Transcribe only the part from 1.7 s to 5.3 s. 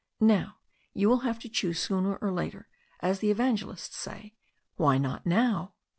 sooner or later, as the evangelists say, why not